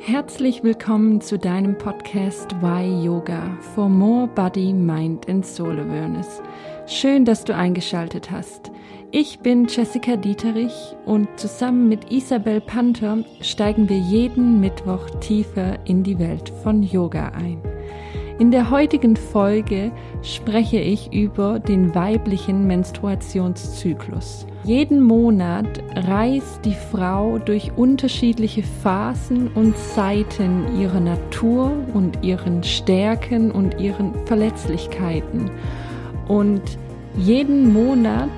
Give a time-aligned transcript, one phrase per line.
[0.00, 6.40] Herzlich willkommen zu deinem Podcast Why Yoga for More Body, Mind and Soul Awareness.
[6.86, 8.70] Schön, dass du eingeschaltet hast.
[9.10, 16.04] Ich bin Jessica Dieterich und zusammen mit Isabel Panther steigen wir jeden Mittwoch tiefer in
[16.04, 17.60] die Welt von Yoga ein.
[18.38, 19.90] In der heutigen Folge
[20.22, 24.46] spreche ich über den weiblichen Menstruationszyklus.
[24.62, 25.66] Jeden Monat
[26.06, 34.14] reist die Frau durch unterschiedliche Phasen und Seiten ihrer Natur und ihren Stärken und ihren
[34.26, 35.50] Verletzlichkeiten.
[36.28, 36.62] Und
[37.16, 38.30] jeden Monat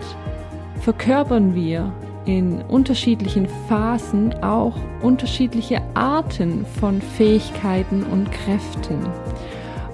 [0.81, 1.93] verkörpern wir
[2.25, 8.99] in unterschiedlichen Phasen auch unterschiedliche Arten von Fähigkeiten und Kräften.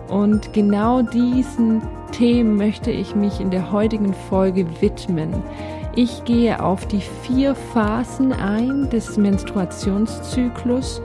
[0.09, 5.33] Und genau diesen Themen möchte ich mich in der heutigen Folge widmen.
[5.95, 11.01] Ich gehe auf die vier Phasen ein des Menstruationszyklus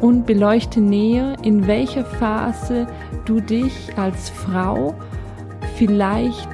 [0.00, 2.86] und beleuchte näher, in welcher Phase
[3.24, 4.94] du dich als Frau
[5.76, 6.48] vielleicht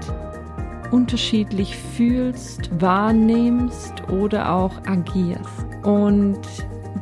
[0.91, 5.67] unterschiedlich fühlst, wahrnimmst oder auch agierst.
[5.83, 6.41] Und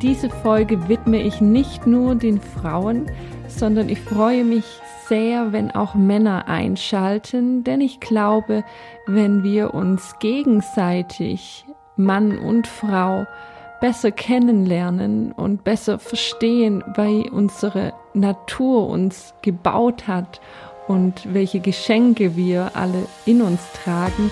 [0.00, 3.10] diese Folge widme ich nicht nur den Frauen,
[3.50, 4.64] sondern ich freue mich
[5.08, 8.64] sehr, wenn auch Männer einschalten, denn ich glaube,
[9.06, 11.64] wenn wir uns gegenseitig,
[11.96, 13.26] Mann und Frau,
[13.80, 20.40] besser kennenlernen und besser verstehen, weil unsere Natur uns gebaut hat
[20.86, 24.30] und welche Geschenke wir alle in uns tragen,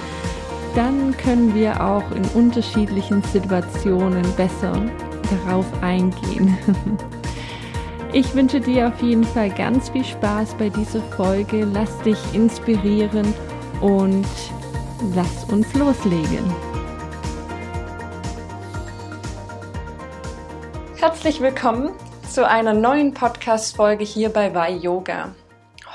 [0.74, 4.80] dann können wir auch in unterschiedlichen Situationen besser
[5.30, 6.56] darauf eingehen.
[8.14, 11.68] Ich wünsche dir auf jeden Fall ganz viel Spaß bei dieser Folge.
[11.74, 13.34] Lass dich inspirieren
[13.82, 14.26] und
[15.14, 16.50] lass uns loslegen.
[20.96, 21.90] Herzlich willkommen
[22.26, 25.34] zu einer neuen Podcast-Folge hier bei Vai Yoga.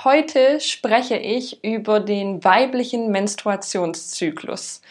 [0.03, 4.81] Heute spreche ich über den weiblichen Menstruationszyklus.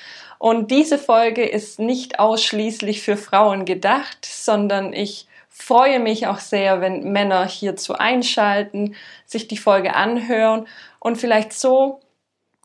[0.40, 5.28] Und diese Folge ist nicht ausschließlich für Frauen gedacht, sondern ich
[5.62, 8.94] freue mich auch sehr, wenn Männer hierzu einschalten,
[9.26, 10.66] sich die Folge anhören
[10.98, 12.00] und vielleicht so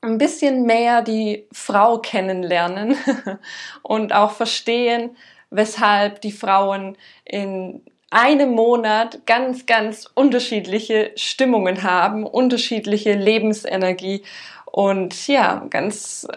[0.01, 2.95] ein bisschen mehr die Frau kennenlernen
[3.83, 5.15] und auch verstehen,
[5.49, 14.23] weshalb die Frauen in einem Monat ganz, ganz unterschiedliche Stimmungen haben, unterschiedliche Lebensenergie
[14.65, 16.27] und ja, ganz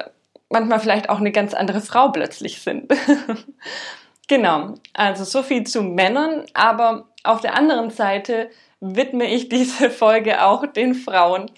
[0.49, 2.93] manchmal vielleicht auch eine ganz andere Frau plötzlich sind.
[4.31, 8.49] Genau, also so viel zu Männern, aber auf der anderen Seite
[8.79, 11.51] widme ich diese Folge auch den Frauen,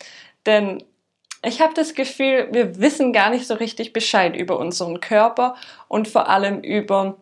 [0.46, 0.82] denn
[1.44, 5.54] ich habe das Gefühl, wir wissen gar nicht so richtig Bescheid über unseren Körper
[5.86, 7.18] und vor allem über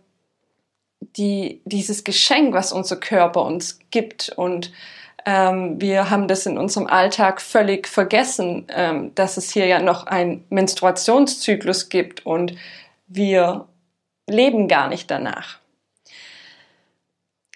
[1.17, 4.29] die, dieses Geschenk, was unser Körper uns gibt.
[4.37, 4.71] Und
[5.27, 10.07] ähm, wir haben das in unserem Alltag völlig vergessen, ähm, dass es hier ja noch
[10.07, 12.25] einen Menstruationszyklus gibt.
[12.25, 12.55] Und
[13.09, 13.67] wir
[14.31, 15.59] leben gar nicht danach.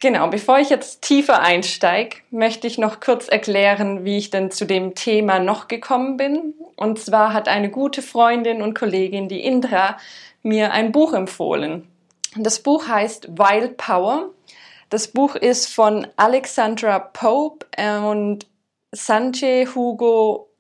[0.00, 4.66] Genau, bevor ich jetzt tiefer einsteige, möchte ich noch kurz erklären, wie ich denn zu
[4.66, 6.52] dem Thema noch gekommen bin.
[6.76, 9.96] Und zwar hat eine gute Freundin und Kollegin, die Indra,
[10.42, 11.88] mir ein Buch empfohlen.
[12.36, 14.30] Das Buch heißt Wild Power.
[14.90, 17.66] Das Buch ist von Alexandra Pope
[18.06, 18.46] und
[18.92, 20.50] Sanjay Hugo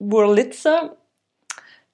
[0.00, 0.96] Wurlitzer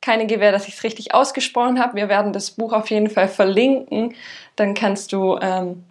[0.00, 1.96] keine Gewähr, dass ich es richtig ausgesprochen habe.
[1.96, 4.14] Wir werden das Buch auf jeden Fall verlinken.
[4.56, 5.84] Dann kannst du ähm,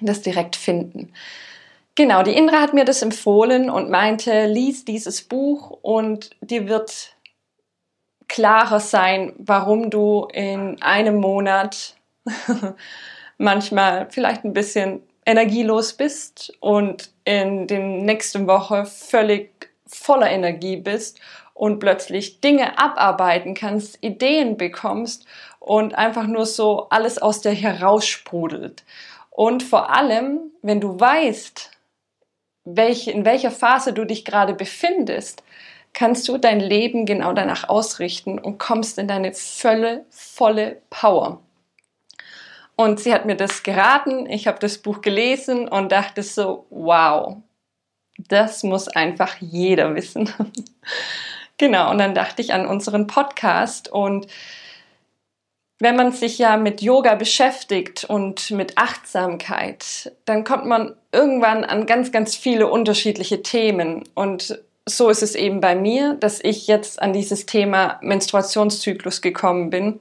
[0.00, 1.12] das direkt finden.
[1.94, 7.16] Genau, die Indra hat mir das empfohlen und meinte, lies dieses Buch und dir wird
[8.28, 11.96] klarer sein, warum du in einem Monat
[13.38, 21.20] manchmal vielleicht ein bisschen energielos bist und in der nächsten Woche völlig voller Energie bist
[21.56, 25.24] und plötzlich Dinge abarbeiten kannst, Ideen bekommst
[25.58, 28.84] und einfach nur so alles aus dir heraussprudelt.
[29.30, 31.70] Und vor allem, wenn du weißt,
[32.64, 35.42] welche, in welcher Phase du dich gerade befindest,
[35.94, 41.40] kannst du dein Leben genau danach ausrichten und kommst in deine volle, volle Power.
[42.76, 47.38] Und sie hat mir das geraten, ich habe das Buch gelesen und dachte so, wow,
[48.18, 50.30] das muss einfach jeder wissen.
[51.58, 54.26] Genau, und dann dachte ich an unseren Podcast und
[55.78, 61.86] wenn man sich ja mit Yoga beschäftigt und mit Achtsamkeit, dann kommt man irgendwann an
[61.86, 64.04] ganz, ganz viele unterschiedliche Themen.
[64.14, 69.68] Und so ist es eben bei mir, dass ich jetzt an dieses Thema Menstruationszyklus gekommen
[69.68, 70.00] bin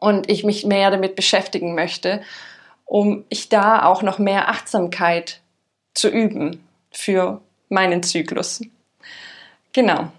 [0.00, 2.22] und ich mich mehr damit beschäftigen möchte.
[2.86, 5.40] um ich da auch noch mehr Achtsamkeit
[5.92, 8.62] zu üben für meinen Zyklus.
[9.72, 10.12] Genau.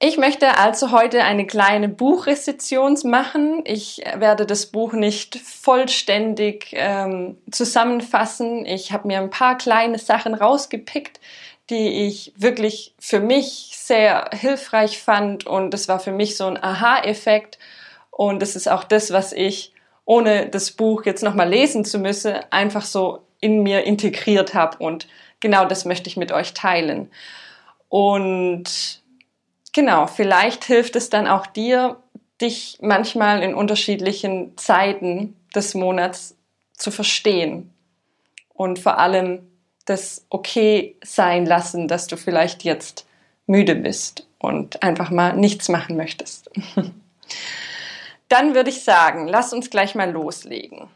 [0.00, 3.62] Ich möchte also heute eine kleine Buchrezension machen.
[3.64, 8.64] Ich werde das Buch nicht vollständig ähm, zusammenfassen.
[8.64, 11.18] Ich habe mir ein paar kleine Sachen rausgepickt,
[11.68, 16.62] die ich wirklich für mich sehr hilfreich fand und das war für mich so ein
[16.62, 17.58] Aha-Effekt
[18.12, 19.72] und das ist auch das, was ich
[20.04, 25.08] ohne das Buch jetzt nochmal lesen zu müssen, einfach so in mir integriert habe und
[25.40, 27.10] genau das möchte ich mit euch teilen.
[27.88, 29.02] Und
[29.78, 32.02] genau, vielleicht hilft es dann auch dir,
[32.40, 36.34] dich manchmal in unterschiedlichen Zeiten des Monats
[36.72, 37.72] zu verstehen
[38.52, 39.48] und vor allem
[39.84, 43.06] das okay sein lassen, dass du vielleicht jetzt
[43.46, 46.50] müde bist und einfach mal nichts machen möchtest.
[48.28, 50.88] Dann würde ich sagen, lass uns gleich mal loslegen.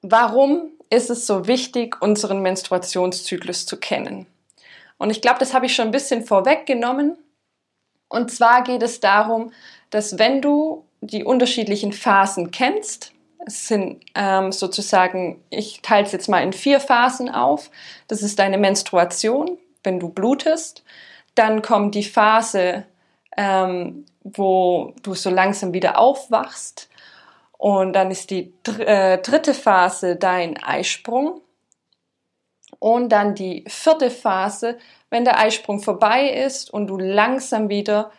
[0.00, 4.26] Warum ist es so wichtig, unseren Menstruationszyklus zu kennen?
[4.96, 7.18] Und ich glaube, das habe ich schon ein bisschen vorweggenommen.
[8.12, 9.52] Und zwar geht es darum,
[9.88, 13.12] dass wenn du die unterschiedlichen Phasen kennst,
[13.46, 17.70] es sind ähm, sozusagen, ich teile es jetzt mal in vier Phasen auf.
[18.08, 20.84] Das ist deine Menstruation, wenn du blutest.
[21.34, 22.84] Dann kommt die Phase,
[23.38, 26.90] ähm, wo du so langsam wieder aufwachst.
[27.56, 31.40] Und dann ist die dr äh, dritte Phase dein Eisprung.
[32.82, 34.76] Und dann die vierte Phase,
[35.08, 38.10] wenn der Eisprung vorbei ist und du langsam wieder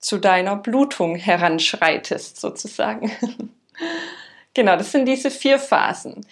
[0.00, 3.12] zu deiner Blutung heranschreitest, sozusagen.
[4.54, 6.26] genau, das sind diese vier Phasen.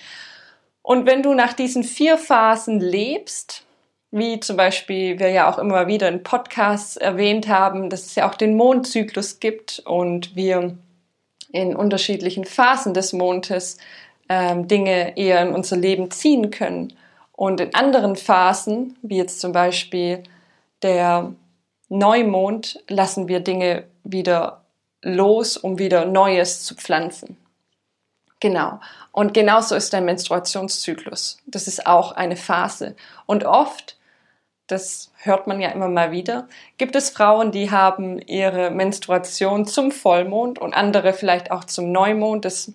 [0.82, 3.64] Und wenn du nach diesen vier Phasen lebst,
[4.10, 8.28] wie zum Beispiel wir ja auch immer wieder in Podcasts erwähnt haben, dass es ja
[8.28, 10.76] auch den Mondzyklus gibt und wir
[11.52, 13.78] in unterschiedlichen Phasen des Mondes
[14.28, 16.94] ähm, Dinge eher in unser Leben ziehen können.
[17.36, 20.22] Und in anderen Phasen, wie jetzt zum Beispiel
[20.82, 21.32] der
[21.88, 24.62] Neumond, lassen wir Dinge wieder
[25.02, 27.36] los, um wieder Neues zu pflanzen.
[28.40, 28.80] Genau.
[29.12, 31.38] Und genauso ist der Menstruationszyklus.
[31.46, 32.96] Das ist auch eine Phase.
[33.26, 33.96] Und oft
[34.66, 36.48] das hört man ja immer mal wieder,
[36.78, 42.44] gibt es Frauen, die haben ihre Menstruation zum Vollmond und andere vielleicht auch zum Neumond.
[42.44, 42.72] Das,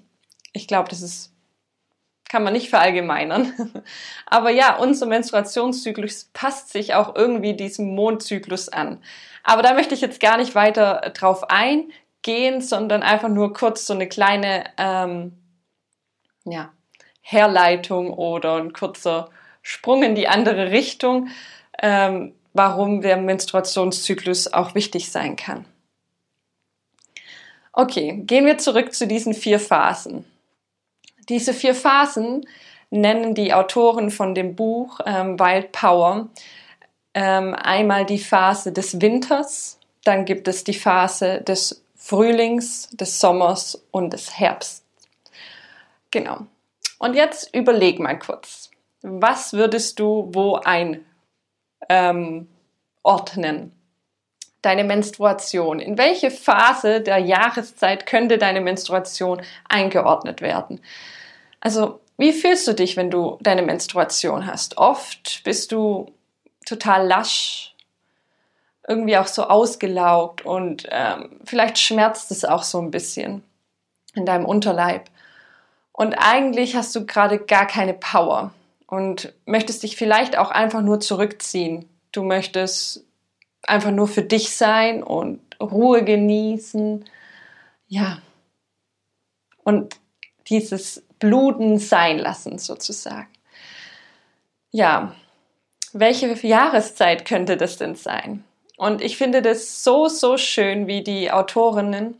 [0.53, 1.33] ich glaube, das ist,
[2.29, 3.83] kann man nicht verallgemeinern.
[4.25, 9.03] Aber ja, unser Menstruationszyklus passt sich auch irgendwie diesem Mondzyklus an.
[9.43, 13.93] Aber da möchte ich jetzt gar nicht weiter drauf eingehen, sondern einfach nur kurz so
[13.93, 15.33] eine kleine ähm,
[16.45, 16.71] ja,
[17.21, 19.29] Herleitung oder ein kurzer
[19.61, 21.29] Sprung in die andere Richtung
[21.81, 25.65] ähm, warum der Menstruationszyklus auch wichtig sein kann.
[27.71, 30.25] Okay, gehen wir zurück zu diesen vier Phasen.
[31.29, 32.45] Diese vier Phasen
[32.89, 36.29] nennen die Autoren von dem Buch ähm, Wild Power
[37.13, 43.83] ähm, einmal die Phase des Winters, dann gibt es die Phase des Frühlings, des Sommers
[43.91, 44.83] und des Herbsts.
[46.11, 46.47] Genau.
[46.97, 48.71] Und jetzt überleg mal kurz,
[49.01, 51.05] was würdest du wo ein
[51.87, 52.47] ähm,
[53.03, 53.71] ordnen.
[54.61, 55.79] Deine Menstruation.
[55.79, 60.81] In welche Phase der Jahreszeit könnte deine Menstruation eingeordnet werden?
[61.61, 64.77] Also, wie fühlst du dich, wenn du deine Menstruation hast?
[64.77, 66.11] Oft bist du
[66.65, 67.75] total lasch,
[68.87, 73.43] irgendwie auch so ausgelaugt und ähm, vielleicht schmerzt es auch so ein bisschen
[74.15, 75.09] in deinem Unterleib.
[75.93, 78.51] Und eigentlich hast du gerade gar keine Power
[78.87, 81.87] und möchtest dich vielleicht auch einfach nur zurückziehen.
[82.11, 83.05] Du möchtest
[83.63, 87.05] einfach nur für dich sein und Ruhe genießen.
[87.87, 88.21] Ja.
[89.63, 89.97] Und
[90.47, 93.29] dieses Bluten sein lassen sozusagen.
[94.71, 95.15] Ja.
[95.91, 98.43] Welche Jahreszeit könnte das denn sein?
[98.77, 102.15] Und ich finde das so, so schön, wie die Autorinnen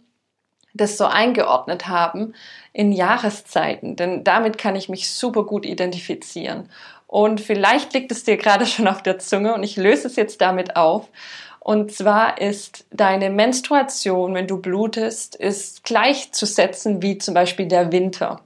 [0.74, 2.34] das so eingeordnet haben
[2.74, 6.70] in Jahreszeiten, denn damit kann ich mich super gut identifizieren.
[7.10, 10.42] Und vielleicht liegt es dir gerade schon auf der Zunge und ich löse es jetzt
[10.42, 11.10] damit auf.
[11.60, 18.42] Und zwar ist deine Menstruation, wenn du blutest, ist gleichzusetzen wie zum Beispiel der Winter.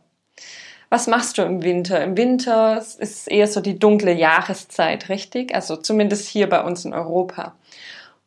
[0.88, 2.02] Was machst du im Winter?
[2.02, 5.54] Im Winter ist eher so die dunkle Jahreszeit, richtig?
[5.54, 7.56] Also zumindest hier bei uns in Europa.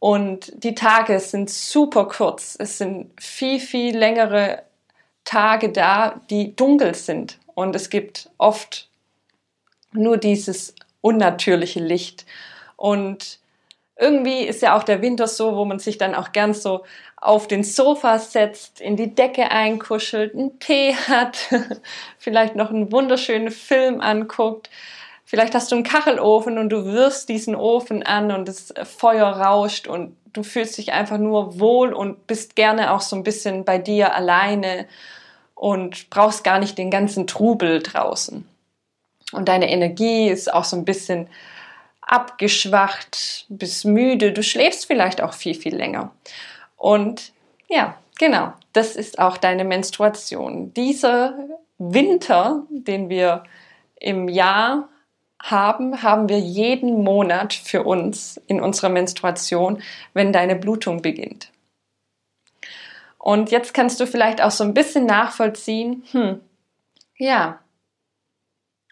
[0.00, 2.56] Und die Tage sind super kurz.
[2.58, 4.64] Es sind viel, viel längere
[5.24, 7.38] Tage da, die dunkel sind.
[7.54, 8.90] Und es gibt oft
[9.92, 12.26] nur dieses unnatürliche Licht.
[12.76, 13.38] Und
[13.98, 16.84] irgendwie ist ja auch der Winter so, wo man sich dann auch gern so
[17.16, 21.38] auf den Sofa setzt, in die Decke einkuschelt, einen Tee hat,
[22.18, 24.68] vielleicht noch einen wunderschönen Film anguckt.
[25.24, 29.88] Vielleicht hast du einen Kachelofen und du wirfst diesen Ofen an und das Feuer rauscht
[29.88, 33.78] und du fühlst dich einfach nur wohl und bist gerne auch so ein bisschen bei
[33.78, 34.86] dir alleine
[35.54, 38.46] und brauchst gar nicht den ganzen Trubel draußen.
[39.36, 41.28] Und deine Energie ist auch so ein bisschen
[42.00, 46.12] abgeschwacht, bist müde, du schläfst vielleicht auch viel, viel länger.
[46.76, 47.32] Und
[47.68, 50.72] ja, genau, das ist auch deine Menstruation.
[50.74, 51.36] Dieser
[51.78, 53.44] Winter, den wir
[53.98, 54.88] im Jahr
[55.42, 59.82] haben, haben wir jeden Monat für uns in unserer Menstruation,
[60.14, 61.50] wenn deine Blutung beginnt.
[63.18, 66.40] Und jetzt kannst du vielleicht auch so ein bisschen nachvollziehen, hm,
[67.18, 67.58] ja,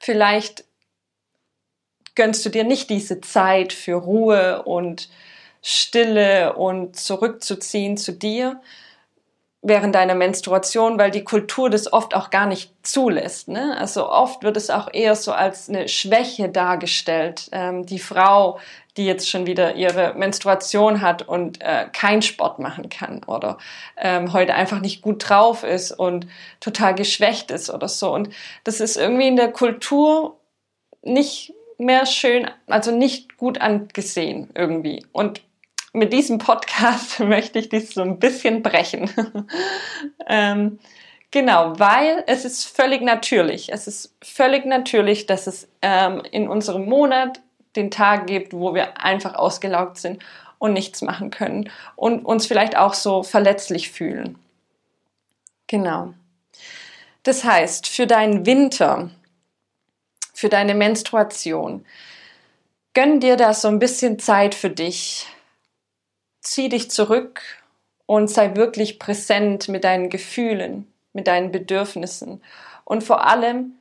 [0.05, 0.65] vielleicht
[2.15, 5.09] gönnst du dir nicht diese Zeit für Ruhe und
[5.63, 8.61] Stille und zurückzuziehen zu dir
[9.65, 13.49] während deiner Menstruation, weil die Kultur das oft auch gar nicht zulässt.
[13.49, 13.75] Ne?
[13.79, 17.49] Also oft wird es auch eher so als eine Schwäche dargestellt.
[17.51, 18.61] Ähm, die Frau,
[18.99, 23.57] die jetzt schon wieder ihre Menstruation hat und äh, keinen Sport machen kann oder
[23.97, 26.27] ähm, heute einfach nicht gut drauf ist und
[26.61, 28.13] total geschwächt ist oder so.
[28.13, 28.29] Und
[28.65, 30.39] das ist irgendwie in der Kultur
[31.03, 35.07] nicht mehr schön, also nicht gut angesehen irgendwie.
[35.13, 35.41] Und
[35.95, 39.11] mit diesem Podcast möchte ich dies so ein bisschen brechen.
[40.27, 40.79] ähm,
[41.31, 43.73] genau, weil es ist völlig natürlich.
[43.73, 47.41] Es ist völlig natürlich, dass es ähm, in unserem Monat
[47.77, 50.23] den Tag gibt, wo wir einfach ausgelaugt sind
[50.59, 54.39] und nichts machen können und uns vielleicht auch so verletzlich fühlen.
[55.67, 56.13] Genau.
[57.23, 59.11] Das heißt, für deinen Winter
[60.35, 61.87] für deine Menstruation.
[62.93, 65.27] Gönn dir da so ein bisschen Zeit für dich.
[66.45, 67.41] Zieh dich zurück
[68.07, 72.43] und sei wirklich präsent mit deinen Gefühlen, mit deinen Bedürfnissen.
[72.85, 73.73] Und vor allem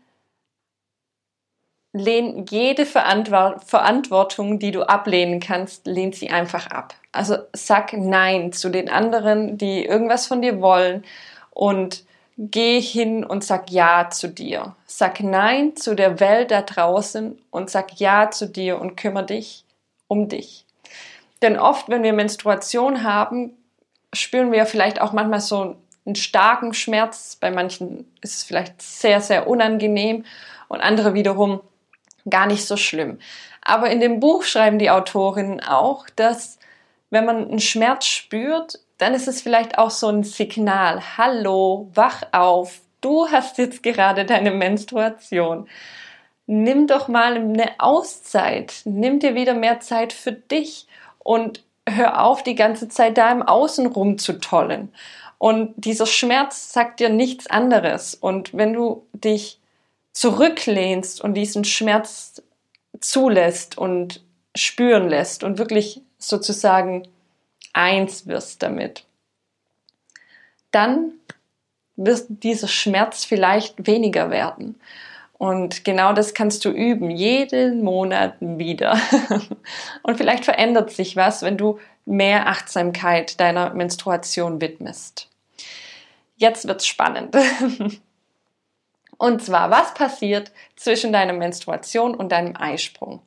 [1.93, 6.95] lehn jede Verantwortung, die du ablehnen kannst, lehn sie einfach ab.
[7.11, 11.03] Also sag Nein zu den anderen, die irgendwas von dir wollen
[11.51, 12.03] und
[12.37, 14.75] geh hin und sag Ja zu dir.
[14.87, 19.65] Sag Nein zu der Welt da draußen und sag Ja zu dir und kümmere dich
[20.07, 20.62] um dich.
[21.43, 23.57] Denn oft, wenn wir Menstruation haben,
[24.13, 27.37] spüren wir vielleicht auch manchmal so einen starken Schmerz.
[27.39, 30.23] Bei manchen ist es vielleicht sehr, sehr unangenehm
[30.69, 31.59] und andere wiederum
[32.29, 33.19] gar nicht so schlimm.
[33.61, 36.59] Aber in dem Buch schreiben die Autorinnen auch, dass
[37.09, 41.01] wenn man einen Schmerz spürt, dann ist es vielleicht auch so ein Signal.
[41.17, 42.79] Hallo, wach auf.
[43.01, 45.67] Du hast jetzt gerade deine Menstruation.
[46.45, 48.75] Nimm doch mal eine Auszeit.
[48.85, 50.87] Nimm dir wieder mehr Zeit für dich
[51.23, 54.93] und hör auf, die ganze Zeit da im Außen rumzutollen.
[55.37, 58.15] Und dieser Schmerz sagt dir nichts anderes.
[58.15, 59.59] Und wenn du dich
[60.13, 62.41] zurücklehnst und diesen Schmerz
[63.01, 64.23] zulässt und
[64.55, 67.07] spüren lässt und wirklich sozusagen
[67.73, 69.05] eins wirst damit,
[70.71, 71.11] dann
[71.95, 74.79] wird dieser Schmerz vielleicht weniger werden.
[75.43, 78.97] Und genau das kannst du üben, jeden Monat wieder.
[80.03, 85.27] Und vielleicht verändert sich was, wenn du mehr Achtsamkeit deiner Menstruation widmest.
[86.37, 87.35] Jetzt wird's spannend.
[89.17, 93.21] Und zwar, was passiert zwischen deiner Menstruation und deinem Eisprung?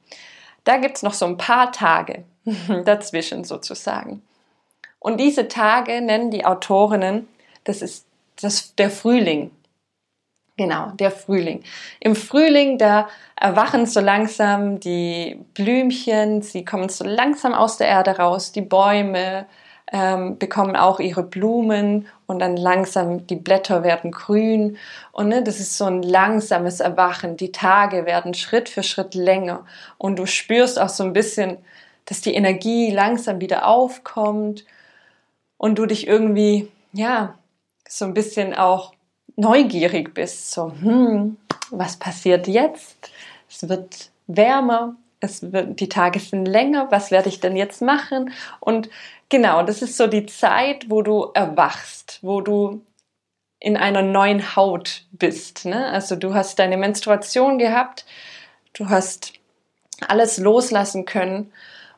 [0.64, 2.24] Da gibt's noch so ein paar Tage
[2.86, 4.22] dazwischen sozusagen.
[5.00, 7.28] Und diese Tage nennen die Autorinnen,
[7.64, 8.06] das ist
[8.40, 9.50] das, der Frühling.
[10.58, 11.62] Genau, der Frühling.
[12.00, 13.08] Im Frühling, da
[13.38, 19.46] erwachen so langsam die Blümchen, sie kommen so langsam aus der Erde raus, die Bäume
[19.92, 24.78] ähm, bekommen auch ihre Blumen und dann langsam die Blätter werden grün.
[25.12, 27.36] Und ne, das ist so ein langsames Erwachen.
[27.36, 29.64] Die Tage werden Schritt für Schritt länger
[29.98, 31.58] und du spürst auch so ein bisschen,
[32.06, 34.64] dass die Energie langsam wieder aufkommt
[35.58, 37.34] und du dich irgendwie, ja,
[37.88, 38.95] so ein bisschen auch
[39.36, 40.50] neugierig bist.
[40.50, 41.36] So, hm,
[41.70, 43.10] was passiert jetzt?
[43.48, 48.32] Es wird wärmer, es wird, die Tage sind länger, was werde ich denn jetzt machen?
[48.60, 48.88] Und
[49.28, 52.82] genau, das ist so die Zeit, wo du erwachst, wo du
[53.58, 55.64] in einer neuen Haut bist.
[55.64, 55.86] Ne?
[55.86, 58.04] Also du hast deine Menstruation gehabt,
[58.74, 59.32] du hast
[60.06, 61.52] alles loslassen können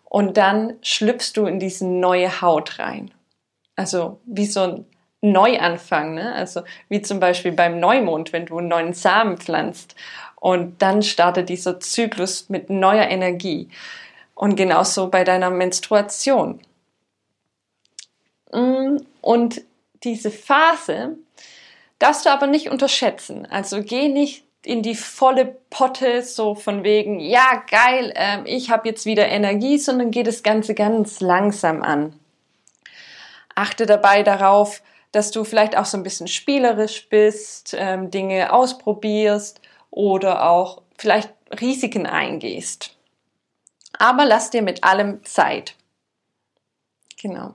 [0.05, 3.11] und dann schlüpfst du in diese neue Haut rein.
[3.75, 4.87] Also wie so ein
[5.21, 6.35] Neuanfang, ne?
[6.35, 9.97] Also wie zum Beispiel beim Neumond, wenn du einen neuen Samen pflanzt
[10.37, 13.69] und dann startet dieser Zyklus mit neuer Energie.
[14.35, 16.61] Und genauso bei deiner Menstruation.
[18.53, 19.63] Mm, Und
[20.05, 21.17] diese Phase
[21.99, 23.47] darfst du aber nicht unterschätzen.
[23.47, 28.89] Also geh nicht in die volle Potte, so von wegen, ja, geil, äh, ich habe
[28.89, 32.13] jetzt wieder Energie, sondern geh das Ganze ganz langsam an.
[33.55, 39.61] Achte dabei darauf, dass du vielleicht auch so ein bisschen spielerisch bist, ähm, Dinge ausprobierst
[39.91, 42.97] oder auch vielleicht Risiken eingehst.
[43.99, 45.75] Aber lass dir mit allem Zeit.
[47.21, 47.55] Genau.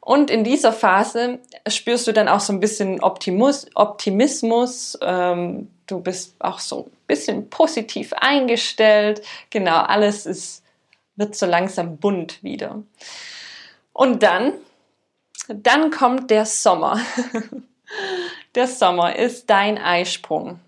[0.00, 4.98] Und in dieser Phase spürst du dann auch so ein bisschen Optimus, Optimismus.
[5.00, 9.22] Ähm, du bist auch so ein bisschen positiv eingestellt.
[9.48, 10.62] Genau, alles ist,
[11.16, 12.82] wird so langsam bunt wieder.
[13.94, 14.52] Und dann,
[15.48, 17.00] dann kommt der Sommer.
[18.54, 20.60] der Sommer ist dein Eisprung.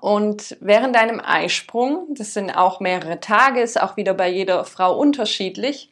[0.00, 4.98] Und während deinem Eisprung, das sind auch mehrere Tage, ist auch wieder bei jeder Frau
[4.98, 5.90] unterschiedlich,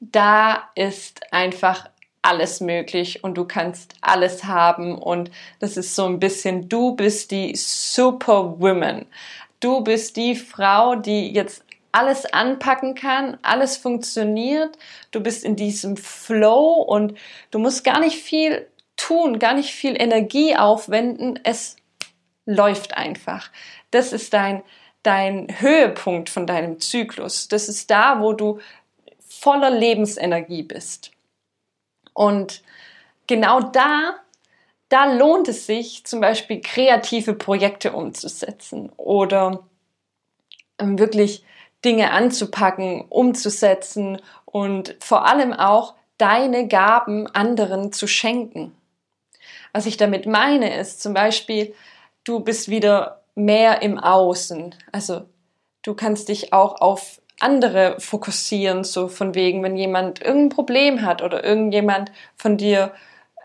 [0.00, 1.88] da ist einfach
[2.20, 7.30] alles möglich und du kannst alles haben und das ist so ein bisschen, du bist
[7.30, 9.06] die Superwoman.
[9.60, 11.64] Du bist die Frau, die jetzt
[11.96, 14.76] alles anpacken kann, alles funktioniert,
[15.12, 17.16] du bist in diesem Flow und
[17.50, 21.76] du musst gar nicht viel tun, gar nicht viel Energie aufwenden, es
[22.44, 23.50] läuft einfach.
[23.92, 24.62] Das ist dein,
[25.02, 27.48] dein Höhepunkt von deinem Zyklus.
[27.48, 28.58] Das ist da, wo du
[29.26, 31.12] voller Lebensenergie bist.
[32.12, 32.62] Und
[33.26, 34.16] genau da,
[34.90, 39.66] da lohnt es sich zum Beispiel kreative Projekte umzusetzen oder
[40.78, 41.42] ähm, wirklich
[41.84, 48.74] Dinge anzupacken, umzusetzen und vor allem auch deine Gaben anderen zu schenken.
[49.72, 51.74] Was ich damit meine, ist zum Beispiel,
[52.24, 54.74] du bist wieder mehr im Außen.
[54.92, 55.26] Also
[55.82, 61.22] du kannst dich auch auf andere fokussieren, so von wegen, wenn jemand irgendein Problem hat
[61.22, 62.92] oder irgendjemand von dir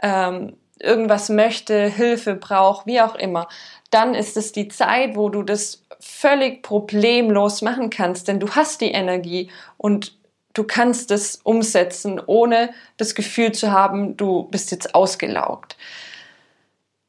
[0.02, 3.48] ähm, irgendwas möchte, Hilfe braucht, wie auch immer,
[3.90, 8.82] dann ist es die Zeit, wo du das völlig problemlos machen kannst, denn du hast
[8.82, 10.18] die Energie und
[10.54, 15.78] du kannst es umsetzen, ohne das Gefühl zu haben, du bist jetzt ausgelaugt.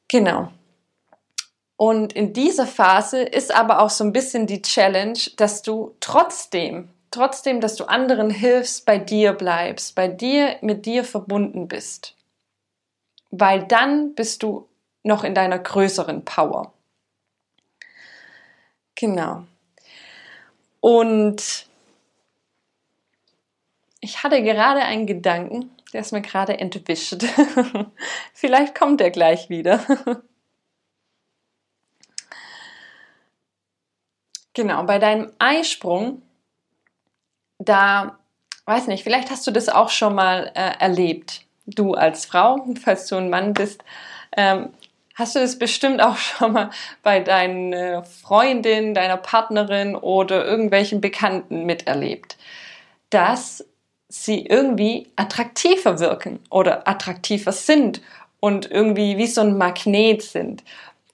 [0.08, 0.52] Genau.
[1.76, 6.90] Und in dieser Phase ist aber auch so ein bisschen die Challenge, dass du trotzdem,
[7.10, 12.14] trotzdem, dass du anderen hilfst, bei dir bleibst, bei dir, mit dir verbunden bist.
[13.30, 14.68] Weil dann bist du
[15.02, 16.72] noch in deiner größeren Power.
[19.02, 19.42] Genau.
[20.78, 21.66] Und
[23.98, 27.24] ich hatte gerade einen Gedanken, der ist mir gerade entwischt.
[28.32, 29.84] Vielleicht kommt er gleich wieder.
[34.54, 36.20] Genau, bei deinem Eisprung,
[37.58, 38.18] da,
[38.66, 41.46] weiß nicht, vielleicht hast du das auch schon mal äh, erlebt.
[41.64, 43.82] Du als Frau, falls du ein Mann bist,
[44.36, 44.74] ähm,
[45.14, 46.70] hast du das bestimmt auch schon mal
[47.02, 52.36] bei deiner Freundin, deiner Partnerin oder irgendwelchen Bekannten miterlebt,
[53.10, 53.64] dass
[54.08, 58.02] sie irgendwie attraktiver wirken oder attraktiver sind
[58.40, 60.62] und irgendwie wie so ein Magnet sind.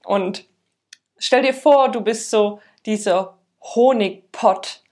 [0.04, 0.44] Und
[1.18, 4.82] stell dir vor, du bist so dieser Honigpott,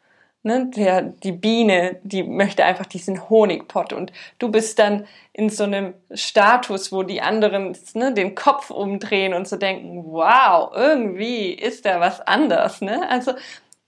[0.47, 5.65] ne, der, die Biene, die möchte einfach diesen Honigpott und du bist dann in so
[5.65, 11.85] einem Status, wo die anderen ne, den Kopf umdrehen und so denken, wow, irgendwie ist
[11.85, 13.07] da was anders, ne?
[13.11, 13.33] Also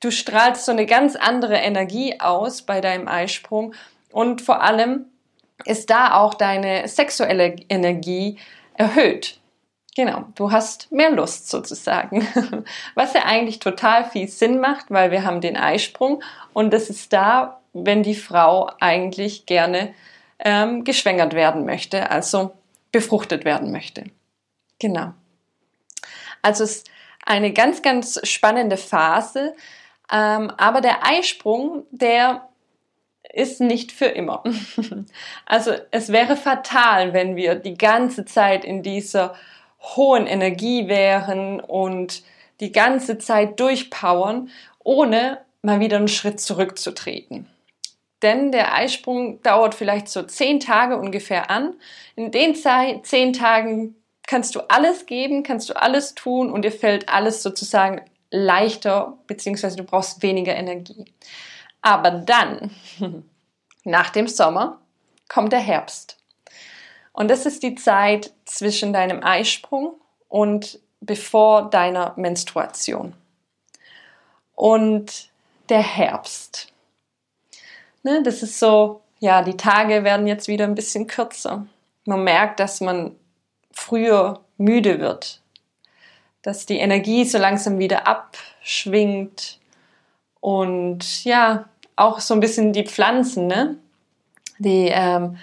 [0.01, 3.75] du strahlst so eine ganz andere Energie aus bei deinem Eisprung
[4.13, 5.07] und vor allem
[5.65, 8.37] ist da auch deine sexuelle Energie
[8.75, 9.39] erhöht.
[9.99, 12.25] Genau, du hast mehr Lust sozusagen,
[12.95, 17.13] was ja eigentlich total viel Sinn macht, weil wir haben den Eisprung und das ist
[17.13, 19.93] da, wenn die Frau eigentlich gerne
[20.39, 22.53] ähm, geschwängert werden möchte, also
[22.93, 24.05] befruchtet werden möchte.
[24.79, 25.15] Genau.
[26.43, 26.91] Also es ist
[27.27, 29.57] eine ganz, ganz spannende Phase,
[30.13, 32.49] ähm, aber der Eisprung, der
[33.33, 34.45] ist nicht für immer.
[35.45, 39.35] also es wäre fatal, wenn wir die ganze Zeit in dieser
[39.81, 42.23] hohen Energie wären und
[42.61, 44.51] die ganze Zeit durchpowern,
[44.83, 47.49] ohne mal wieder einen Schritt zurückzutreten.
[48.23, 51.75] Denn der Eisprung dauert vielleicht so zehn Tage ungefähr an.
[52.17, 53.95] In den zehn Tagen
[54.27, 59.77] kannst du alles geben, kannst du alles tun und dir fällt alles sozusagen leichter, beziehungsweise
[59.77, 61.05] du brauchst weniger Energie.
[61.81, 62.71] Aber dann,
[63.85, 64.81] nach dem Sommer,
[65.29, 66.18] kommt der Herbst.
[67.19, 69.95] Und das ist die Zeit zwischen deinem Eisprung
[70.29, 73.13] und bevor deiner Menstruation.
[74.55, 75.31] Und
[75.69, 76.73] der Herbst.
[78.05, 81.67] Ne, das ist so ja, die Tage werden jetzt wieder ein bisschen kürzer.
[82.05, 83.17] Man merkt, dass man
[83.73, 85.43] früher müde wird,
[86.43, 89.59] dass die Energie so langsam wieder abschwingt
[90.41, 93.77] und ja, auch so ein bisschen die Pflanzen, ne?
[94.61, 95.37] Die ähm,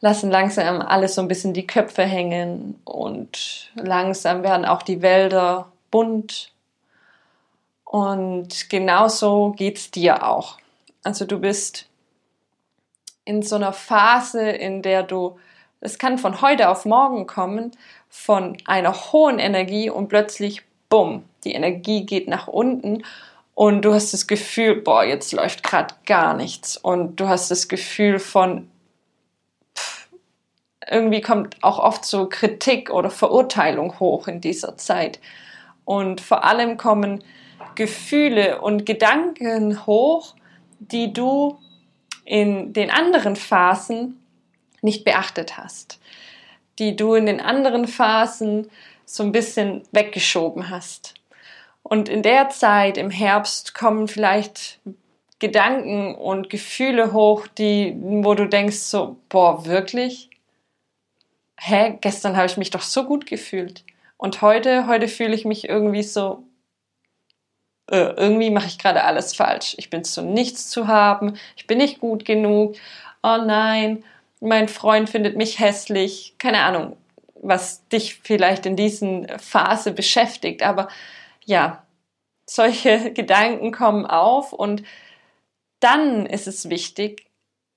[0.00, 5.70] lassen langsam alles so ein bisschen die Köpfe hängen und langsam werden auch die Wälder
[5.90, 6.52] bunt.
[7.84, 10.58] Und genauso geht's dir auch.
[11.02, 11.86] Also du bist
[13.24, 15.38] in so einer Phase, in der du,
[15.80, 17.72] es kann von heute auf morgen kommen,
[18.08, 23.02] von einer hohen Energie und plötzlich, bumm, die Energie geht nach unten
[23.54, 27.68] und du hast das Gefühl, boah, jetzt läuft gerade gar nichts und du hast das
[27.68, 28.68] Gefühl von,
[30.88, 35.20] irgendwie kommt auch oft so Kritik oder Verurteilung hoch in dieser Zeit.
[35.84, 37.22] Und vor allem kommen
[37.74, 40.34] Gefühle und Gedanken hoch,
[40.78, 41.58] die du
[42.24, 44.20] in den anderen Phasen
[44.82, 46.00] nicht beachtet hast,
[46.78, 48.68] die du in den anderen Phasen
[49.04, 51.14] so ein bisschen weggeschoben hast.
[51.82, 54.80] Und in der Zeit im Herbst kommen vielleicht
[55.38, 60.30] Gedanken und Gefühle hoch, die, wo du denkst so, boah, wirklich?
[61.58, 63.84] Hä, gestern habe ich mich doch so gut gefühlt.
[64.16, 66.44] Und heute, heute fühle ich mich irgendwie so,
[67.90, 69.74] äh, irgendwie mache ich gerade alles falsch.
[69.78, 72.76] Ich bin zu nichts zu haben, ich bin nicht gut genug.
[73.22, 74.04] Oh nein,
[74.40, 76.34] mein Freund findet mich hässlich.
[76.38, 76.96] Keine Ahnung,
[77.42, 80.88] was dich vielleicht in diesen Phase beschäftigt, aber
[81.44, 81.86] ja,
[82.48, 84.82] solche Gedanken kommen auf und
[85.80, 87.26] dann ist es wichtig,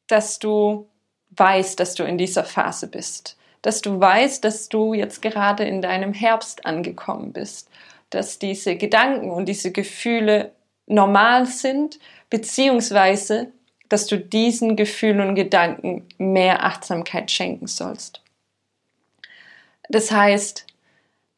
[0.08, 0.88] dass du
[1.32, 5.82] weißt, dass du in dieser Phase bist, dass du weißt, dass du jetzt gerade in
[5.82, 7.70] deinem Herbst angekommen bist
[8.10, 10.52] dass diese Gedanken und diese Gefühle
[10.88, 13.52] normal sind, beziehungsweise
[13.88, 18.22] dass du diesen Gefühlen und Gedanken mehr Achtsamkeit schenken sollst.
[19.90, 20.68] Das heißt,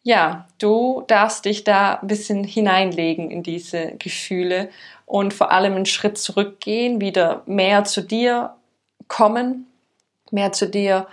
[0.04, 4.70] ja, du darfst dich da ein bisschen hineinlegen in diese Gefühle
[5.06, 8.56] und vor allem einen Schritt zurückgehen, wieder mehr zu dir
[9.08, 9.68] kommen,
[10.32, 11.08] mehr zu dir,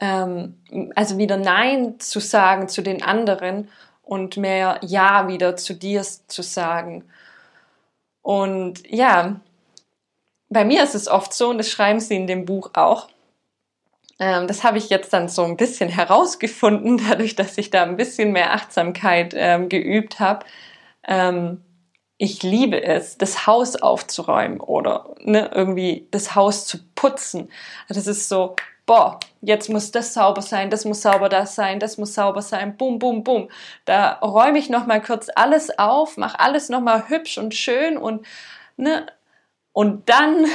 [0.00, 0.56] ähm,
[0.94, 3.68] also wieder Nein zu sagen zu den anderen
[4.02, 7.04] und mehr Ja wieder zu dir zu sagen.
[8.22, 9.40] Und ja,
[10.48, 13.08] bei mir ist es oft so, und das schreiben sie in dem Buch auch,
[14.18, 17.96] ähm, das habe ich jetzt dann so ein bisschen herausgefunden, dadurch, dass ich da ein
[17.96, 20.46] bisschen mehr Achtsamkeit ähm, geübt habe.
[21.06, 21.62] Ähm,
[22.18, 27.50] ich liebe es, das Haus aufzuräumen oder ne, irgendwie das Haus zu putzen.
[27.88, 28.56] Das ist so,
[28.86, 32.76] boah, jetzt muss das sauber sein, das muss sauber das sein, das muss sauber sein,
[32.76, 33.48] bum, bum, bum.
[33.84, 38.24] Da räume ich nochmal kurz alles auf, mache alles nochmal hübsch und schön und,
[38.76, 39.06] ne,
[39.72, 40.46] und dann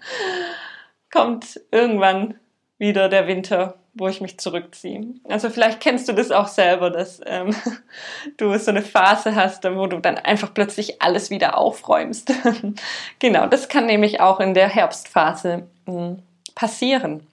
[1.12, 2.34] kommt irgendwann
[2.78, 5.06] wieder der Winter, wo ich mich zurückziehe.
[5.28, 7.54] Also vielleicht kennst du das auch selber, dass ähm,
[8.38, 12.32] du so eine Phase hast, wo du dann einfach plötzlich alles wieder aufräumst.
[13.18, 16.22] genau, das kann nämlich auch in der Herbstphase hm,
[16.54, 17.26] passieren.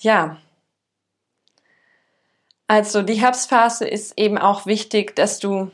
[0.00, 0.38] Ja.
[2.68, 5.70] Also die Herbstphase ist eben auch wichtig, dass du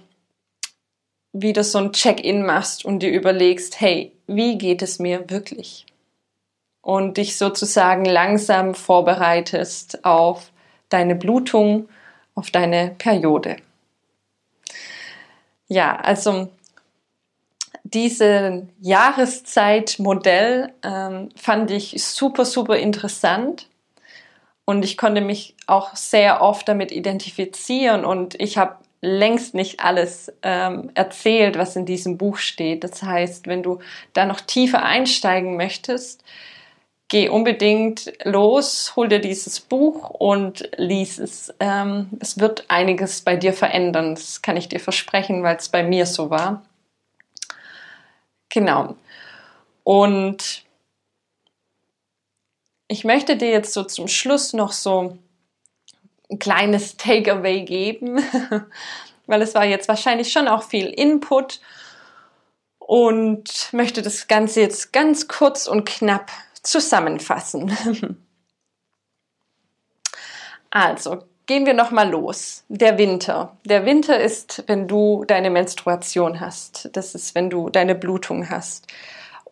[1.32, 5.86] wieder so ein Check-in machst und dir überlegst, hey, wie geht es mir wirklich?
[6.82, 10.52] Und dich sozusagen langsam vorbereitest auf
[10.90, 11.88] deine Blutung,
[12.34, 13.56] auf deine Periode.
[15.68, 16.48] Ja, also
[17.84, 23.68] diese Jahreszeitmodell ähm, fand ich super, super interessant
[24.72, 30.32] und ich konnte mich auch sehr oft damit identifizieren und ich habe längst nicht alles
[30.42, 32.84] ähm, erzählt, was in diesem Buch steht.
[32.84, 33.80] Das heißt, wenn du
[34.12, 36.24] da noch tiefer einsteigen möchtest,
[37.08, 41.52] geh unbedingt los, hol dir dieses Buch und lies es.
[41.60, 45.82] Ähm, es wird einiges bei dir verändern, das kann ich dir versprechen, weil es bei
[45.82, 46.62] mir so war.
[48.48, 48.94] Genau.
[49.84, 50.64] Und
[52.92, 55.18] ich möchte dir jetzt so zum Schluss noch so
[56.30, 58.22] ein kleines Takeaway geben,
[59.26, 61.60] weil es war jetzt wahrscheinlich schon auch viel Input
[62.78, 66.30] und möchte das Ganze jetzt ganz kurz und knapp
[66.62, 67.76] zusammenfassen.
[70.74, 72.64] Also, gehen wir noch mal los.
[72.70, 73.58] Der Winter.
[73.66, 76.88] Der Winter ist, wenn du deine Menstruation hast.
[76.94, 78.86] Das ist, wenn du deine Blutung hast.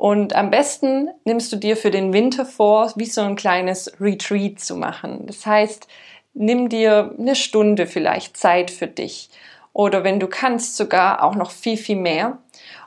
[0.01, 4.59] Und am besten nimmst du dir für den Winter vor, wie so ein kleines Retreat
[4.59, 5.27] zu machen.
[5.27, 5.89] Das heißt,
[6.33, 9.29] nimm dir eine Stunde vielleicht Zeit für dich.
[9.75, 12.39] Oder wenn du kannst, sogar auch noch viel, viel mehr.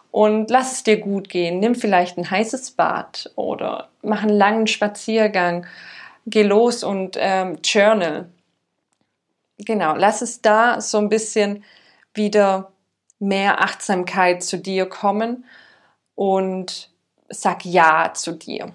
[0.09, 1.59] und lass es dir gut gehen.
[1.59, 5.67] Nimm vielleicht ein heißes Bad oder mach einen langen Spaziergang.
[6.25, 8.27] Geh los und ähm, journal.
[9.59, 11.63] Genau, lass es da so ein bisschen
[12.15, 12.71] wieder
[13.19, 15.45] mehr Achtsamkeit zu dir kommen
[16.15, 16.92] und
[17.29, 18.71] sag Ja zu dir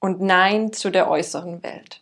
[0.00, 2.00] und Nein zu der äußeren Welt.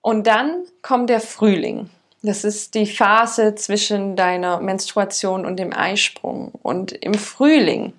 [0.00, 1.90] Und dann kommt der Frühling.
[2.22, 6.52] Das ist die Phase zwischen deiner Menstruation und dem Eisprung.
[6.62, 7.92] Und im Frühling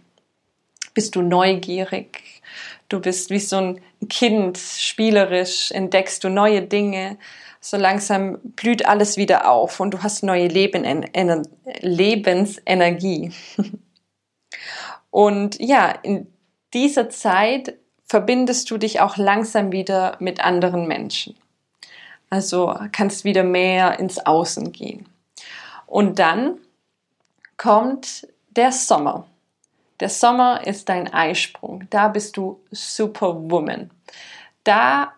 [0.93, 2.41] bist du neugierig.
[2.89, 7.17] Du bist wie so ein Kind, spielerisch, entdeckst du neue Dinge.
[7.61, 11.05] So langsam blüht alles wieder auf und du hast neue Leben,
[11.81, 13.31] Lebensenergie.
[15.11, 16.31] Und ja, in
[16.73, 21.35] dieser Zeit verbindest du dich auch langsam wieder mit anderen Menschen.
[22.29, 25.07] Also kannst wieder mehr ins Außen gehen.
[25.85, 26.59] Und dann
[27.57, 29.25] kommt der Sommer.
[29.99, 31.85] Der Sommer ist dein Eisprung.
[31.89, 33.89] Da bist du Superwoman.
[34.63, 35.13] Da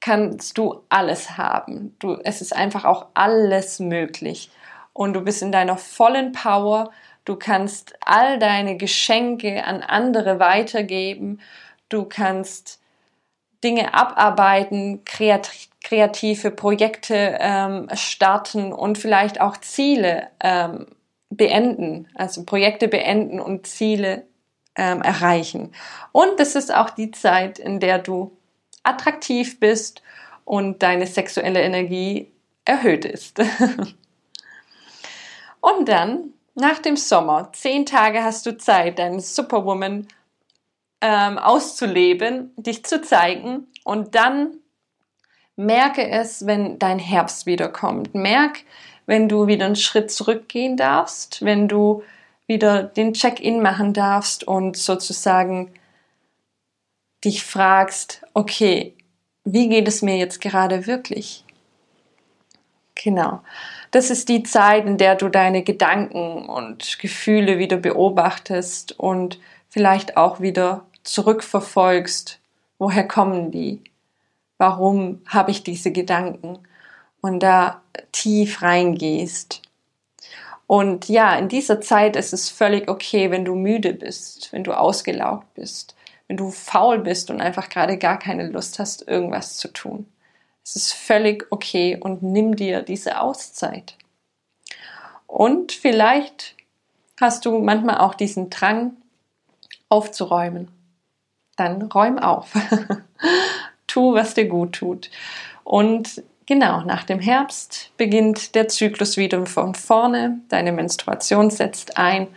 [0.00, 1.96] kannst du alles haben.
[1.98, 4.50] Du, es ist einfach auch alles möglich.
[4.92, 6.92] Und du bist in deiner vollen Power.
[7.24, 11.40] Du kannst all deine Geschenke an andere weitergeben.
[11.88, 12.80] Du kannst
[13.62, 20.86] Dinge abarbeiten, kreativ kreative Projekte ähm, starten und vielleicht auch Ziele ähm,
[21.28, 24.24] beenden, also Projekte beenden und Ziele
[24.76, 25.72] ähm, erreichen.
[26.12, 28.36] Und das ist auch die Zeit, in der du
[28.82, 30.02] attraktiv bist
[30.44, 32.32] und deine sexuelle Energie
[32.64, 33.38] erhöht ist.
[35.60, 40.08] und dann, nach dem Sommer, zehn Tage hast du Zeit, deine Superwoman
[41.00, 44.58] ähm, auszuleben, dich zu zeigen und dann
[45.56, 48.14] Merke es, wenn dein Herbst wiederkommt.
[48.14, 48.60] Merk,
[49.06, 52.02] wenn du wieder einen Schritt zurückgehen darfst, wenn du
[52.46, 55.72] wieder den Check-in machen darfst und sozusagen
[57.24, 58.94] dich fragst, okay,
[59.44, 61.44] wie geht es mir jetzt gerade wirklich?
[62.94, 63.42] Genau.
[63.92, 70.16] Das ist die Zeit, in der du deine Gedanken und Gefühle wieder beobachtest und vielleicht
[70.16, 72.40] auch wieder zurückverfolgst.
[72.78, 73.80] Woher kommen die?
[74.62, 76.56] warum habe ich diese Gedanken
[77.20, 79.60] und da tief reingehst.
[80.68, 84.72] Und ja, in dieser Zeit ist es völlig okay, wenn du müde bist, wenn du
[84.72, 85.96] ausgelaugt bist,
[86.28, 90.06] wenn du faul bist und einfach gerade gar keine Lust hast, irgendwas zu tun.
[90.64, 93.96] Es ist völlig okay und nimm dir diese Auszeit.
[95.26, 96.54] Und vielleicht
[97.20, 98.96] hast du manchmal auch diesen Drang
[99.88, 100.68] aufzuräumen.
[101.56, 102.52] Dann räum auf.
[103.86, 105.10] tu, was dir gut tut.
[105.64, 112.28] Und genau, nach dem Herbst beginnt der Zyklus wieder von vorne, deine Menstruation setzt ein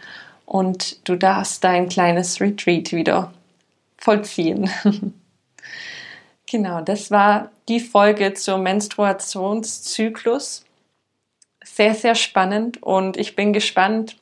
[0.46, 3.34] und du darfst dein kleines Retreat wieder
[3.98, 4.70] vollziehen.
[6.50, 10.66] genau, das war die Folge zum Menstruationszyklus.
[11.64, 14.18] Sehr, sehr spannend und ich bin gespannt,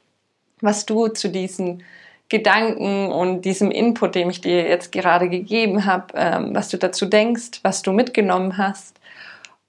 [0.62, 1.84] was du zu diesen
[2.30, 7.06] Gedanken und diesem Input, den ich dir jetzt gerade gegeben habe, ähm, was du dazu
[7.06, 9.00] denkst, was du mitgenommen hast.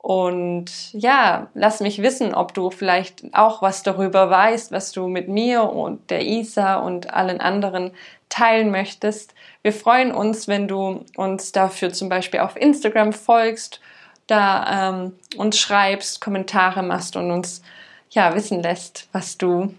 [0.04, 5.28] Und ja, lass mich wissen, ob du vielleicht auch was darüber weißt, was du mit
[5.28, 7.90] mir und der Isa und allen anderen
[8.28, 9.34] teilen möchtest.
[9.62, 13.80] Wir freuen uns, wenn du uns dafür zum Beispiel auf Instagram folgst,
[14.26, 17.62] da ähm, uns schreibst, Kommentare machst und uns
[18.10, 19.74] ja wissen lässt, was du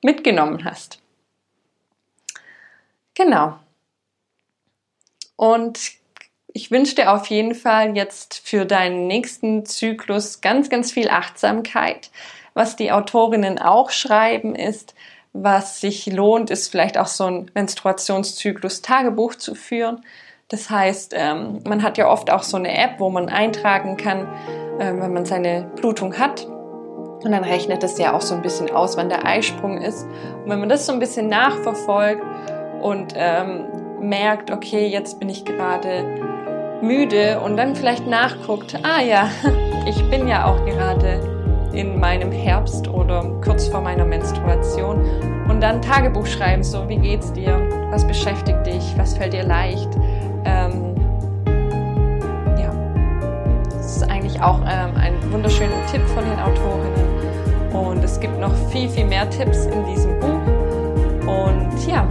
[0.00, 1.00] mitgenommen hast.
[3.14, 3.58] Genau.
[5.34, 5.96] Und
[6.56, 12.10] ich wünsche dir auf jeden Fall jetzt für deinen nächsten Zyklus ganz, ganz viel Achtsamkeit.
[12.54, 14.94] Was die Autorinnen auch schreiben ist,
[15.34, 20.00] was sich lohnt, ist vielleicht auch so ein Menstruationszyklus-Tagebuch zu führen.
[20.48, 24.26] Das heißt, ähm, man hat ja oft auch so eine App, wo man eintragen kann,
[24.80, 26.46] ähm, wenn man seine Blutung hat.
[26.46, 30.04] Und dann rechnet es ja auch so ein bisschen aus, wann der Eisprung ist.
[30.42, 32.22] Und wenn man das so ein bisschen nachverfolgt
[32.80, 33.66] und ähm,
[34.00, 36.25] merkt, okay, jetzt bin ich gerade
[36.82, 39.28] müde und dann vielleicht nachguckt, ah ja,
[39.86, 41.20] ich bin ja auch gerade
[41.72, 45.04] in meinem Herbst oder kurz vor meiner Menstruation
[45.48, 47.60] und dann Tagebuch schreiben, so wie geht's dir,
[47.90, 49.88] was beschäftigt dich, was fällt dir leicht.
[50.44, 50.94] Ähm,
[52.58, 52.72] ja,
[53.68, 57.06] das ist eigentlich auch ähm, ein wunderschöner Tipp von den Autorinnen.
[57.72, 60.40] Und es gibt noch viel, viel mehr Tipps in diesem Buch.
[61.26, 62.06] Und ja,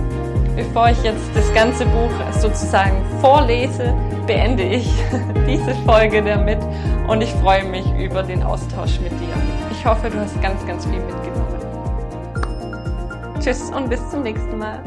[0.55, 3.93] Bevor ich jetzt das ganze Buch sozusagen vorlese,
[4.25, 4.89] beende ich
[5.47, 6.59] diese Folge damit
[7.07, 9.35] und ich freue mich über den Austausch mit dir.
[9.71, 11.45] Ich hoffe, du hast ganz, ganz viel mitgenommen.
[13.39, 14.81] Tschüss und bis zum nächsten Mal.